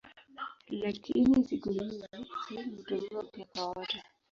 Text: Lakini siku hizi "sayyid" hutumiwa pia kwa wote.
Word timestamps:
Lakini 0.69 1.43
siku 1.43 1.69
hizi 1.69 1.99
"sayyid" 1.99 2.75
hutumiwa 2.77 3.23
pia 3.23 3.45
kwa 3.45 3.65
wote. 3.71 4.03